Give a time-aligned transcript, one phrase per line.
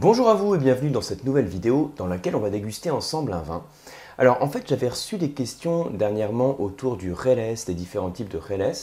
[0.00, 3.32] Bonjour à vous et bienvenue dans cette nouvelle vidéo dans laquelle on va déguster ensemble
[3.32, 3.64] un vin.
[4.16, 8.38] Alors en fait j'avais reçu des questions dernièrement autour du Reles, des différents types de
[8.38, 8.76] Reles,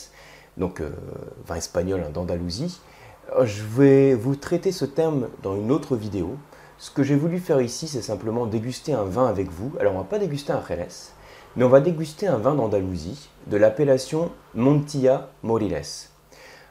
[0.57, 0.89] donc euh,
[1.47, 2.81] vin espagnol d'Andalousie.
[3.37, 6.35] Euh, je vais vous traiter ce terme dans une autre vidéo.
[6.79, 9.71] Ce que j'ai voulu faire ici c'est simplement déguster un vin avec vous.
[9.79, 11.13] Alors on va pas déguster un Reles,
[11.55, 16.09] mais on va déguster un vin d'Andalousie de l'appellation Montilla Moriles.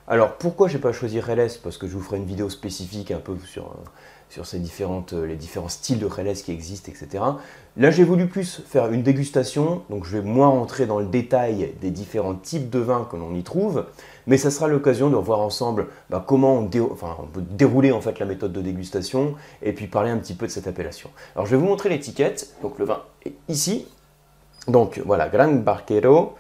[0.07, 3.20] Alors pourquoi j'ai pas choisi Reles Parce que je vous ferai une vidéo spécifique un
[3.20, 7.24] peu sur, euh, ces euh, les différents styles de Reles qui existent, etc.
[7.78, 11.73] Là j'ai voulu plus faire une dégustation, donc je vais moins rentrer dans le détail
[11.80, 13.87] des différents types de vins que l'on y trouve,
[14.27, 18.27] mais ça sera l'occasion de revoir ensemble bah, comment on, peut dérouler en fait la
[18.27, 21.09] méthode de dégustation et puis parler un petit peu de cette appellation.
[21.34, 23.86] Alors je vais vous montrer l'étiquette, donc le vin est ici,
[24.69, 26.34] donc voilà, Gran Barquero,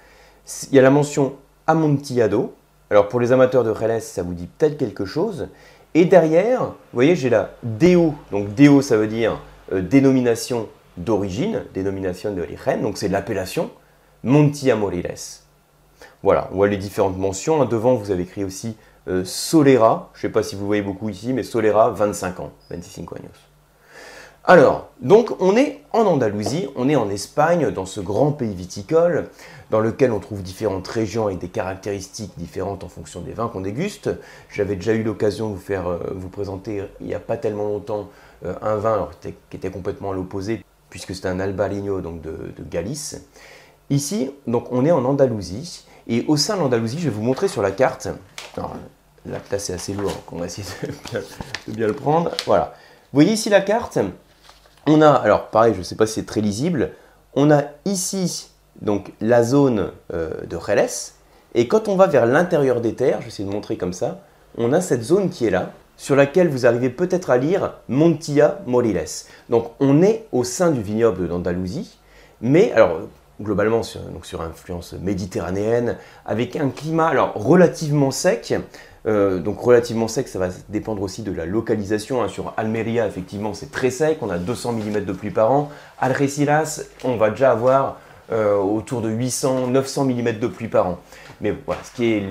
[0.70, 1.34] il y a la mention
[1.66, 2.52] Amontillado,
[2.90, 5.48] alors pour les amateurs de Reles, ça vous dit peut-être quelque chose.
[5.94, 8.14] Et derrière, vous voyez, j'ai la DO.
[8.30, 9.40] Donc DO, ça veut dire
[9.72, 13.70] euh, dénomination d'origine, dénomination de l'origen, donc c'est l'appellation
[14.22, 15.14] Montia Moriles.
[16.22, 17.62] Voilà, on voit les différentes mentions.
[17.62, 18.76] Hein, devant, vous avez écrit aussi
[19.08, 20.10] euh, Solera.
[20.14, 23.53] Je ne sais pas si vous voyez beaucoup ici, mais Solera, 25 ans, 25 años.
[24.46, 29.30] Alors, donc on est en Andalousie, on est en Espagne, dans ce grand pays viticole,
[29.70, 33.62] dans lequel on trouve différentes régions avec des caractéristiques différentes en fonction des vins qu'on
[33.62, 34.10] déguste.
[34.50, 37.64] J'avais déjà eu l'occasion de vous faire euh, vous présenter il n'y a pas tellement
[37.64, 38.10] longtemps
[38.44, 43.24] euh, un vin qui était complètement à l'opposé, puisque c'était un Albarino donc de, Galice.
[43.88, 47.48] Ici, donc on est en Andalousie, et au sein de l'Andalousie, je vais vous montrer
[47.48, 48.08] sur la carte.
[48.58, 48.76] Alors,
[49.24, 50.68] là, c'est assez lourd, donc on va essayer
[51.68, 52.30] de bien le prendre.
[52.44, 52.74] Voilà.
[53.10, 53.98] Vous voyez ici la carte?
[54.86, 56.92] On a, alors pareil, je ne sais pas si c'est très lisible,
[57.34, 61.12] on a ici donc la zone euh, de Reles,
[61.54, 64.20] et quand on va vers l'intérieur des terres, je vais essayer de montrer comme ça,
[64.58, 68.60] on a cette zone qui est là, sur laquelle vous arrivez peut-être à lire Montilla
[68.66, 69.04] Moriles.
[69.48, 71.98] Donc on est au sein du vignoble d'Andalousie,
[72.40, 73.02] mais alors
[73.40, 78.54] globalement sur, sur influence méditerranéenne, avec un climat alors relativement sec,
[79.06, 82.22] euh, donc relativement sec, ça va dépendre aussi de la localisation.
[82.22, 82.28] Hein.
[82.28, 85.70] Sur Almeria, effectivement, c'est très sec, on a 200 mm de pluie par an.
[85.98, 87.98] Algeciras, on va déjà avoir
[88.32, 90.98] euh, autour de 800-900 mm de pluie par an.
[91.40, 92.26] Mais voilà, ce qui est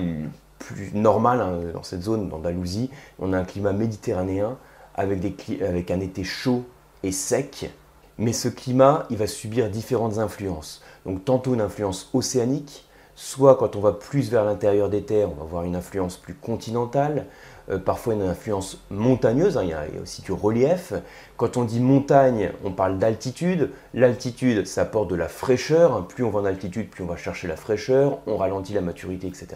[0.58, 4.56] plus normal hein, dans cette zone d'Andalousie, on a un climat méditerranéen
[4.96, 6.64] avec, avec un été chaud
[7.04, 7.70] et sec.
[8.18, 10.82] Mais ce climat, il va subir différentes influences.
[11.06, 12.86] Donc tantôt une influence océanique,
[13.16, 16.34] Soit quand on va plus vers l'intérieur des terres, on va avoir une influence plus
[16.34, 17.26] continentale,
[17.70, 20.92] euh, parfois une influence montagneuse, hein, il, y a, aussi du relief.
[21.36, 23.70] Quand on dit montagne, on parle d'altitude.
[23.94, 26.06] L'altitude, ça apporte de la fraîcheur.
[26.08, 29.28] Plus on va en altitude, plus on va chercher la fraîcheur, on ralentit la maturité,
[29.28, 29.48] etc.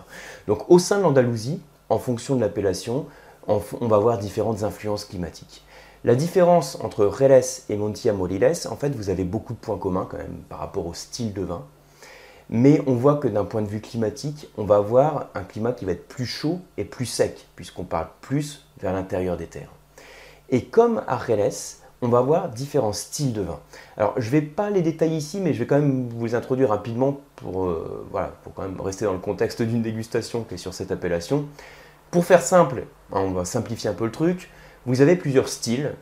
[0.47, 3.07] Donc au sein de l'Andalousie, en fonction de l'appellation,
[3.49, 3.59] on,
[3.89, 5.65] va avoir différentes influences climatiques.
[6.05, 10.07] La différence entre Reles et Montilla Moriles, en fait, vous avez beaucoup de points communs
[10.09, 11.65] quand même par rapport au style de vin.
[12.51, 15.85] Mais on voit que d'un point de vue climatique, on va avoir un climat qui
[15.85, 19.73] va être plus chaud et plus sec, puisqu'on parle plus vers l'intérieur des terres.
[20.49, 21.53] Et comme à Reles,
[22.01, 23.59] on va avoir différents styles de vin.
[23.97, 26.71] Alors, je ne vais pas les détailler ici, mais je vais quand même vous introduire
[26.71, 30.59] rapidement pour, euh, voilà, pour quand même rester dans le contexte d'une dégustation qui est
[30.59, 31.47] sur cette appellation.
[32.11, 34.49] Pour faire simple, hein, on va simplifier un peu le truc,
[34.87, 35.95] vous avez plusieurs styles.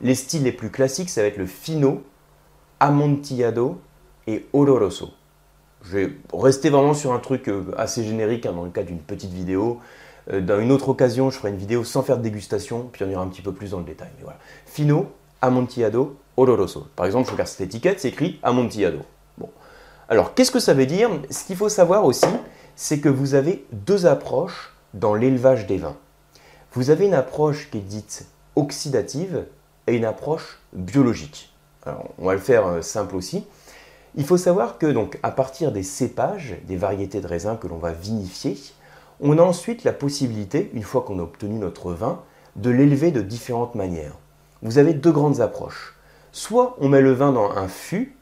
[0.00, 2.02] Les styles les plus classiques, ça va être le fino,
[2.80, 3.80] amontillado
[4.26, 5.10] et oloroso.
[5.84, 9.00] Je vais rester vraiment sur un truc euh, assez générique hein, dans le cas d'une
[9.00, 9.80] petite vidéo.
[10.32, 13.10] Euh, dans une autre occasion, je ferai une vidéo sans faire de dégustation, puis on
[13.10, 14.08] ira un petit peu plus dans le détail.
[14.16, 14.38] Mais voilà.
[14.66, 15.12] Fino,
[15.42, 16.86] Amontillado, Oloroso.
[16.96, 19.00] Par exemple, je regarde cette étiquette, c'est écrit Amontillado.
[19.36, 19.50] Bon.
[20.08, 21.10] Alors, qu'est-ce que ça veut dire?
[21.30, 22.26] Ce qu'il faut savoir aussi,
[22.76, 25.96] c'est que vous avez deux approches dans l'élevage des vins.
[26.72, 29.44] Vous avez une approche qui est dite oxydative
[29.86, 31.52] et une approche biologique.
[31.84, 33.44] Alors, on va le faire euh, simple aussi.
[34.16, 37.78] Il faut savoir que donc à partir des cépages, des variétés de raisins que l'on
[37.78, 38.56] va vinifier,
[39.20, 42.22] on a ensuite la possibilité, une fois qu'on a obtenu notre vin,
[42.56, 44.16] de l'élever de différentes manières.
[44.62, 45.96] Vous avez deux grandes approches.
[46.30, 48.16] Soit on met le vin dans un fût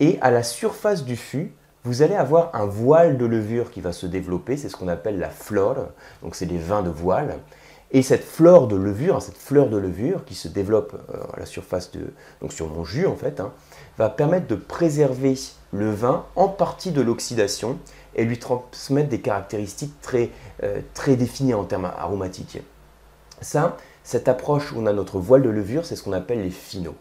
[0.00, 1.52] et à la surface du fût,
[1.84, 5.18] vous allez avoir un voile de levure qui va se développer, c'est ce qu'on appelle
[5.18, 5.88] la flore,
[6.22, 7.38] donc c'est des vins de voile.
[7.94, 11.46] Et cette flore de levure, cette fleur de levure qui se développe euh, à la
[11.46, 12.12] surface de,
[12.42, 13.52] donc sur mon jus en fait, hein,
[13.98, 15.34] va permettre de préserver
[15.72, 17.78] le vin en partie de l'oxydation
[18.16, 20.30] et lui transmettre des caractéristiques très,
[20.64, 22.58] euh, très définies en termes aromatiques.
[23.40, 26.50] Ça, cette approche où on a notre voile de levure, c'est ce qu'on appelle les
[26.50, 26.96] finaux.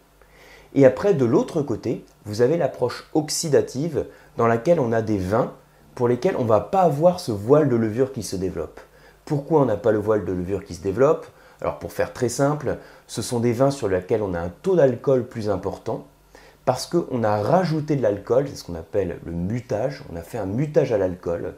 [0.76, 4.06] Et après, de l'autre côté, vous avez l'approche oxydative
[4.38, 5.54] dans laquelle on a des vins
[5.96, 8.80] pour lesquels on ne va pas avoir ce voile de levure qui se développe.
[9.34, 11.26] Pourquoi on n'a pas le voile de levure qui se développe?
[11.60, 12.78] Alors pour faire très simple,
[13.08, 16.06] ce sont des vins sur lesquels on a un taux d'alcool plus important
[16.66, 20.38] parce qu'on a rajouté de l'alcool, c'est ce qu'on appelle le mutage, on a fait
[20.38, 21.56] un mutage à l'alcool,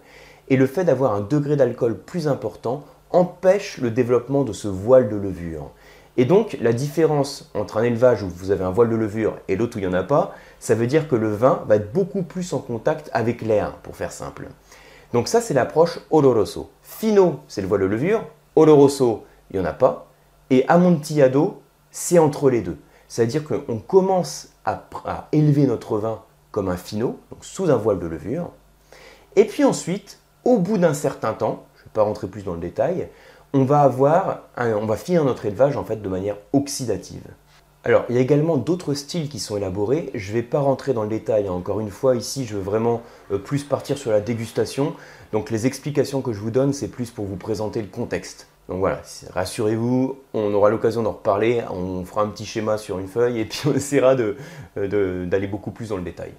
[0.47, 5.09] et le fait d'avoir un degré d'alcool plus important empêche le développement de ce voile
[5.09, 5.69] de levure.
[6.15, 9.57] Et donc la différence entre un élevage où vous avez un voile de levure et
[9.57, 11.91] l'autre où il n'y en a pas, ça veut dire que le vin va être
[11.91, 14.47] beaucoup plus en contact avec l'air, pour faire simple.
[15.11, 16.69] Donc ça c'est l'approche oloroso.
[16.97, 18.25] Fino, c'est le voile de levure,
[18.55, 20.07] oloroso, il n'y en a pas,
[20.49, 21.61] et amontillado,
[21.91, 22.77] c'est entre les deux.
[23.09, 24.87] C'est-à-dire qu'on commence à,
[25.33, 26.21] élever notre vin
[26.51, 28.49] comme un fino, donc sous un voile de levure.
[29.35, 32.53] Et puis ensuite, au bout d'un certain temps, je ne vais pas rentrer plus dans
[32.53, 33.09] le détail,
[33.51, 37.27] on va avoir, on va finir notre élevage en fait de manière oxydative.
[37.87, 40.09] Alors, il y a également d'autres styles qui sont élaborés.
[40.15, 41.47] Je ne vais pas rentrer dans le détail.
[41.47, 41.51] Hein.
[41.51, 44.95] Encore une fois, ici, je veux vraiment euh, plus partir sur la dégustation.
[45.31, 48.47] Donc, les explications que je vous donne, c'est plus pour vous présenter le contexte.
[48.67, 53.07] Donc voilà, rassurez-vous, on aura l'occasion d'en reparler, on fera un petit schéma sur une
[53.07, 56.31] feuille et puis on essaiera euh, d'aller beaucoup plus dans le détail.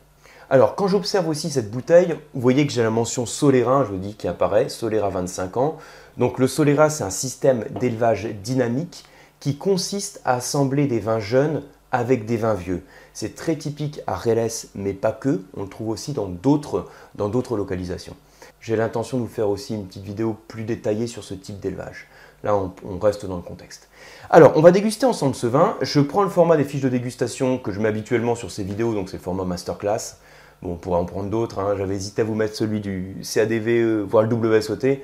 [0.50, 3.98] Alors quand j'observe aussi cette bouteille, vous voyez que j'ai la mention Solera, je vous
[3.98, 5.76] dis qui apparaît, Solera 25 ans.
[6.18, 9.04] Donc le Solera c'est un système d'élevage dynamique
[9.40, 11.62] qui consiste à assembler des vins jeunes
[11.92, 12.82] avec des vins vieux.
[13.14, 18.16] C'est très typique à Reles, mais pas que, on le trouve aussi dans d'autres localisations.
[18.60, 22.08] J'ai l'intention de vous faire aussi une petite vidéo plus détaillée sur ce type d'élevage.
[22.42, 23.88] Là, on, reste dans le contexte.
[24.28, 25.76] Alors, on va déguster ensemble ce vin.
[25.82, 28.92] Je prends le format des fiches de dégustation que je mets habituellement sur ces vidéos,
[28.92, 30.16] donc c'est le format masterclass.
[30.62, 31.58] Bon, on pourrait en prendre d'autres.
[31.58, 31.74] Hein.
[31.76, 34.98] J'avais hésité à vous mettre celui du CADV, euh, voire le WSOT.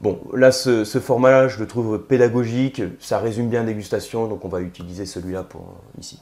[0.00, 2.82] Bon, là, ce, format-là, je le trouve pédagogique.
[3.00, 6.20] Ça résume bien dégustation, donc on va utiliser celui-là pour euh, ici.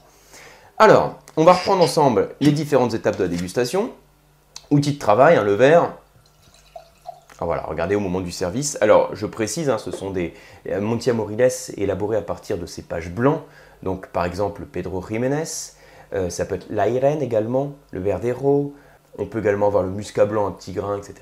[0.78, 3.90] Alors, on va reprendre ensemble les différentes étapes de la dégustation.
[4.70, 5.92] Outil de travail, hein, le verre,
[7.38, 8.78] ah, voilà, regardez au moment du service.
[8.80, 10.32] Alors, je précise, hein, ce sont des
[10.70, 13.42] euh, Montia Moriles élaborés à partir de cépages blancs.
[13.82, 15.44] Donc, par exemple, Pedro Jiménez.
[16.14, 18.74] Euh, ça peut être l'Airen également, le Verdero.
[19.18, 21.14] On peut également avoir le Muscat blanc, un petit grain, etc.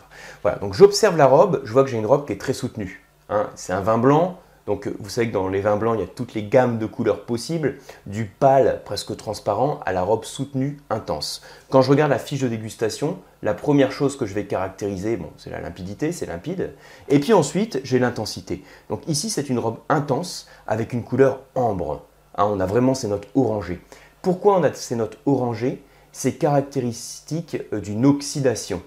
[0.43, 1.61] Voilà, donc j'observe la robe.
[1.65, 3.05] Je vois que j'ai une robe qui est très soutenue.
[3.29, 3.49] Hein.
[3.55, 4.39] C'est un vin blanc.
[4.67, 6.87] Donc vous savez que dans les vins blancs, il y a toutes les gammes de
[6.87, 7.77] couleurs possibles,
[8.07, 11.43] du pâle presque transparent à la robe soutenue intense.
[11.69, 15.51] Quand je regarde la fiche de dégustation, la première chose que je vais caractériser, c'est
[15.51, 16.73] la limpidité, c'est limpide.
[17.11, 18.65] Et puis ensuite, j'ai l'intensité.
[18.89, 22.03] Donc ici, c'est une robe intense avec une couleur ambre.
[22.37, 23.83] Hein, on a vraiment ces notes orangées.
[24.23, 25.83] Pourquoi on a ces notes orangées?
[26.17, 28.83] C'est caractéristique euh, d'une oxydation.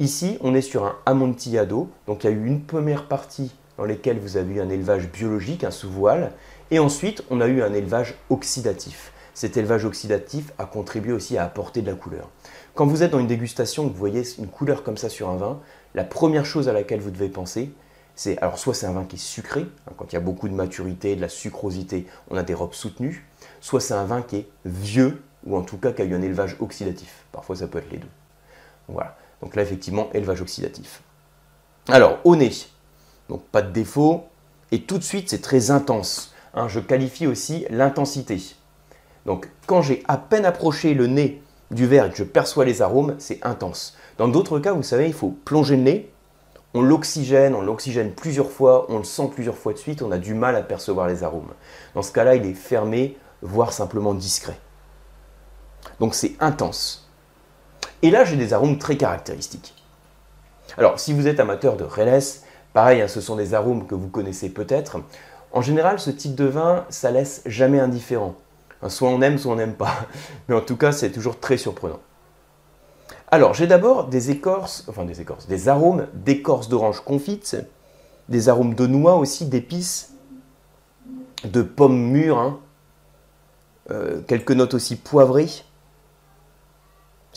[0.00, 3.84] Ici, on est sur un amontillado, donc il y a eu une première partie dans
[3.84, 6.32] lesquels vous avez eu un élevage biologique, un sous-voile,
[6.72, 9.12] et ensuite on a eu un élevage oxydatif.
[9.32, 12.30] Cet élevage oxydatif a contribué aussi à apporter de la couleur.
[12.74, 15.60] Quand vous êtes dans une dégustation, vous voyez une couleur comme ça sur un vin,
[15.94, 17.70] la première chose à laquelle vous devez penser,
[18.16, 20.48] c'est alors soit c'est un vin qui est sucré, hein, quand il y a beaucoup
[20.48, 23.24] de maturité, de la sucrosité, on a des robes soutenues,
[23.60, 26.22] soit c'est un vin qui est vieux, ou en tout cas qui a eu un
[26.22, 27.24] élevage oxydatif.
[27.32, 28.08] Parfois ça peut être les deux.
[28.88, 29.16] Voilà.
[29.42, 31.02] Donc là effectivement, élevage oxydatif.
[31.88, 32.52] Alors, au nez,
[33.28, 34.24] donc pas de défaut.
[34.72, 36.34] Et tout de suite, c'est très intense.
[36.54, 36.68] Hein.
[36.68, 38.40] je qualifie aussi l'intensité.
[39.24, 42.82] Donc quand j'ai à peine approché le nez du verre et que je perçois les
[42.82, 43.96] arômes, c'est intense.
[44.18, 46.12] Dans d'autres cas, vous savez, il faut plonger le nez,
[46.74, 50.18] on l'oxygène, on l'oxygène plusieurs fois, on le sent plusieurs fois de suite, on a
[50.18, 51.52] du mal à percevoir les arômes.
[51.94, 54.58] Dans ce cas-là, il est fermé, voire simplement discret.
[56.00, 57.08] Donc c'est intense.
[58.02, 59.74] Et là, j'ai des arômes très caractéristiques.
[60.78, 62.22] Alors, si vous êtes amateur de Reles,
[62.76, 64.98] Pareil, hein, ce sont des arômes que vous connaissez peut-être.
[65.50, 68.34] En général, ce type de vin, ça laisse jamais indifférent.
[68.82, 69.94] Hein, soit on aime, soit on n'aime pas.
[70.48, 72.00] Mais en tout cas, c'est toujours très surprenant.
[73.30, 77.56] Alors, j'ai d'abord des écorces, enfin des écorces, des arômes d'écorce d'orange confite,
[78.28, 80.12] des arômes de noix aussi, d'épices,
[81.44, 82.60] de pommes mûres, hein.
[83.90, 85.48] euh, quelques notes aussi poivrées.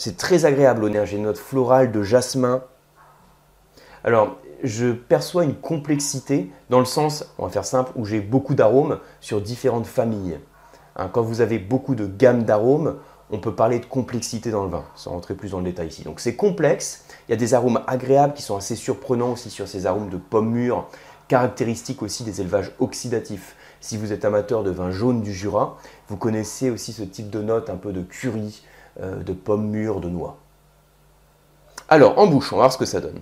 [0.02, 2.62] C'est très agréable au nez, j'ai une note florale de jasmin.
[4.02, 8.54] Alors, je perçois une complexité dans le sens, on va faire simple, où j'ai beaucoup
[8.54, 10.40] d'arômes sur différentes familles.
[10.96, 12.96] Hein, quand vous avez beaucoup de gammes d'arômes,
[13.30, 16.02] on peut parler de complexité dans le vin, sans rentrer plus dans le détail ici.
[16.02, 19.68] Donc c'est complexe, il y a des arômes agréables qui sont assez surprenants aussi sur
[19.68, 20.88] ces arômes de pommes mûres,
[21.28, 23.54] caractéristiques aussi des élevages oxydatifs.
[23.80, 25.76] Si vous êtes amateur de vin jaune du Jura,
[26.08, 28.62] vous connaissez aussi ce type de notes un peu de curry,
[29.00, 30.38] euh, de pommes mûres, de noix.
[31.88, 33.20] Alors, en bouche, on va voir ce que ça donne.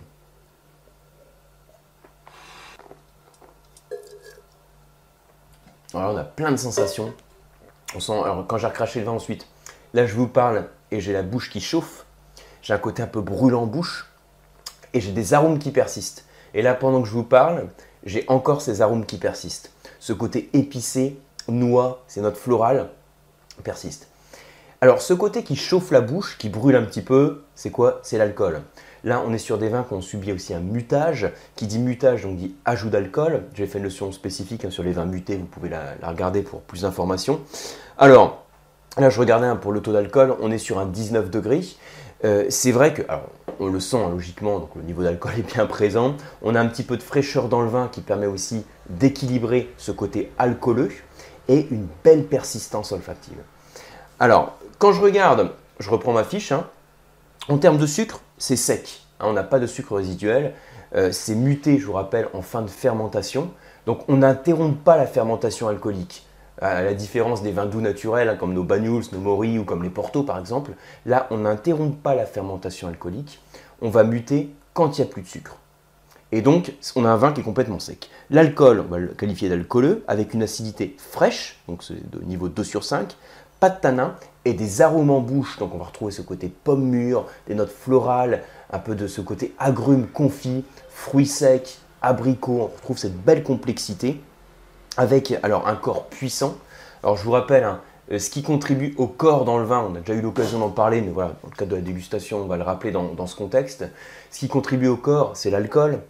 [5.95, 7.15] Alors on a plein de sensations.
[7.95, 9.47] On sent, alors quand j'ai recraché le vin ensuite,
[9.95, 12.05] là je vous parle et j'ai la bouche qui chauffe.
[12.61, 14.07] J'ai un côté un peu brûlant en bouche
[14.93, 16.25] et j'ai des arômes qui persistent.
[16.53, 17.69] Et là pendant que je vous parle,
[18.05, 19.73] j'ai encore ces arômes qui persistent.
[19.99, 21.19] ce côté épicé,
[21.49, 22.91] noix, c'est notre floral,
[23.65, 24.09] persiste.
[24.81, 27.99] Alors ce côté qui chauffe la bouche, qui brûle un petit peu, c'est quoi?
[28.05, 28.63] C'est l'alcool.
[29.03, 31.33] Là, on est sur des vins qui ont subi aussi un mutage.
[31.57, 33.43] Qui dit mutage, donc dit ajout d'alcool.
[33.55, 36.61] J'ai fait une notion spécifique hein, sur les vins mutés, vous pouvez la, regarder pour
[36.61, 37.41] plus d'informations.
[37.99, 38.45] Alors,
[38.97, 41.65] là, je regardais pour le taux d'alcool, on est sur un 19 degrés.
[42.25, 43.03] Euh, c'est vrai que,
[43.59, 46.15] on le sent hein, logiquement, donc le niveau d'alcool est bien présent.
[46.41, 49.91] On a un petit peu de fraîcheur dans le vin qui permet aussi d'équilibrer ce
[49.91, 50.93] côté alcooleux
[51.49, 53.39] et une belle persistance olfactive.
[54.21, 56.67] Alors, quand je regarde, je reprends ma fiche, hein.
[57.49, 59.03] en termes de sucre, c'est sec.
[59.21, 60.55] Hein, on n'a pas de sucre résiduel.
[60.97, 63.53] Euh, c'est muté, je vous rappelle, en fin de fermentation.
[63.87, 66.27] Donc on n'interrompt pas la fermentation alcoolique.
[66.61, 69.85] À la différence des vins doux naturels, hein, comme nos Banyuls, nos Mori ou comme
[69.85, 70.73] les Porto par exemple,
[71.07, 73.41] là on n'interrompt pas la fermentation alcoolique.
[73.81, 75.59] On va muter quand il n'y a plus de sucre.
[76.31, 78.11] Et donc, on a un vin qui est complètement sec.
[78.29, 82.65] L'alcool, on va le qualifier d'alcooleux, avec une acidité fraîche, donc c'est de niveau 2
[82.65, 83.17] sur 5,
[83.61, 85.59] pas de tanin et des arômes en bouche.
[85.59, 89.21] Donc on va retrouver ce côté pomme mûre, des notes florales, un peu de ce
[89.21, 92.61] côté agrumes confit, fruits secs, abricots.
[92.63, 94.21] On retrouve cette belle complexité
[94.97, 96.57] avec alors un corps puissant.
[97.03, 99.95] Alors je vous rappelle, hein, euh, ce qui contribue au corps dans le vin, on
[99.95, 102.47] a déjà eu l'occasion d'en parler, mais voilà, dans le cadre de la dégustation, on
[102.47, 103.85] va le rappeler dans, dans ce contexte.
[104.31, 106.01] Ce qui contribue au corps, c'est l'alcool,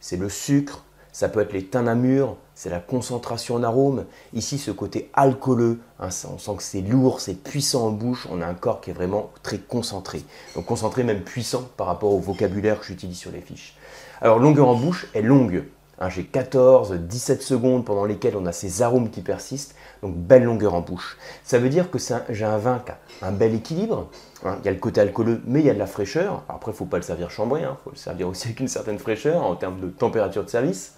[0.00, 0.84] c'est le sucre,
[1.18, 4.04] ça peut être les teintes mûr, c'est la concentration en arôme.
[4.34, 8.28] Ici, ce côté alcooleux, hein, on sent que c'est lourd, c'est puissant en bouche.
[8.30, 10.22] On a un corps qui est vraiment très concentré.
[10.54, 13.74] Donc concentré, même puissant par rapport au vocabulaire que j'utilise sur les fiches.
[14.20, 15.64] Alors, longueur en bouche est longue.
[16.00, 19.74] Hein, j'ai 14, 17 secondes pendant lesquelles on a ces arômes qui persistent.
[20.02, 21.18] Donc, belle longueur en bouche.
[21.42, 24.08] Ça veut dire que j'ai un vin qui a un bel équilibre.
[24.44, 24.58] Hein.
[24.62, 26.44] il y a le côté alcooleux, mais il y a de la fraîcheur.
[26.48, 27.62] après, il ne faut pas le servir chambré.
[27.62, 30.94] Il faut le servir aussi avec une certaine fraîcheur en termes de température de service.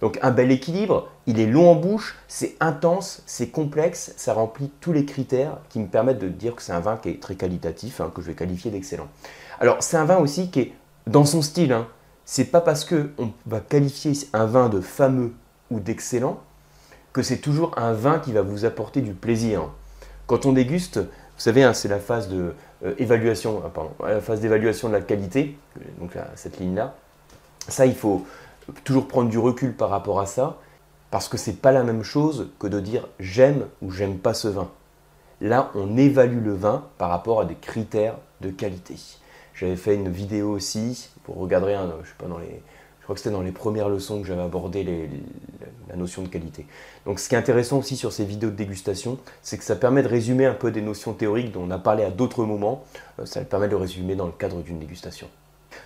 [0.00, 4.70] Donc un bel équilibre, il est long en bouche, c'est intense, c'est complexe, ça remplit
[4.80, 7.34] tous les critères qui me permettent de dire que c'est un vin qui est très
[7.34, 9.08] qualitatif, hein, que je vais qualifier d'excellent.
[9.60, 10.72] Alors c'est un vin aussi qui est
[11.06, 11.72] dans son style.
[11.72, 11.86] Hein.
[12.32, 15.32] C'est pas parce que on va qualifier un vin de fameux
[15.68, 16.38] ou d'excellent
[17.12, 19.62] que c'est toujours un vin qui va vous apporter du plaisir.
[20.28, 21.08] Quand on déguste, vous
[21.38, 25.58] savez, hein, c'est la phase de euh, pardon, la phase d'évaluation de la qualité,
[25.98, 26.94] donc cette ligne-là.
[27.66, 28.24] Ça, il faut,
[28.84, 30.58] toujours prendre du recul par rapport à ça,
[31.10, 34.46] parce que c'est pas la même chose que de dire j'aime ou j'aime pas ce
[34.46, 34.70] vin.
[35.40, 38.94] Là, on évalue le vin par rapport à des critères de qualité.
[39.60, 42.62] J'avais fait une vidéo aussi, pour regarder, je sais pas, dans les,
[43.00, 45.10] je crois que c'était dans les premières leçons que j'avais abordé
[45.90, 46.64] la notion de qualité.
[47.04, 50.02] Donc ce qui est intéressant aussi sur ces vidéos de dégustation, c'est que ça permet
[50.02, 52.84] de résumer un peu des notions théoriques dont on a parlé à d'autres moments.
[53.18, 55.28] Euh, ça permet de résumer dans le cadre d'une dégustation.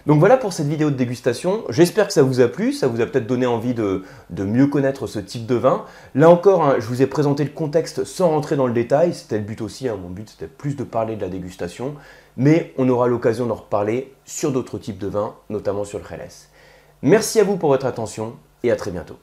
[0.07, 1.64] Donc voilà pour cette vidéo de dégustation.
[1.69, 4.04] J'espère que ça vous a plu, ça vous a peut-être donné envie de,
[4.38, 5.85] mieux connaître ce type de vin.
[6.14, 9.14] Là encore, hein, je vous ai présenté le contexte sans rentrer dans le détail.
[9.14, 9.88] C'était le but aussi.
[9.88, 9.99] Hein.
[10.00, 11.97] Mon but, c'était plus de parler de la dégustation.
[12.37, 16.29] Mais on aura l'occasion d'en reparler sur d'autres types de vins, notamment sur le Jerez.
[17.03, 19.17] Merci à vous pour votre attention et à très bientôt.